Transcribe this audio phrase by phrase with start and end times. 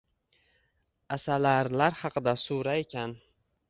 [1.17, 3.19] Asalarilar haqidagi sura ekan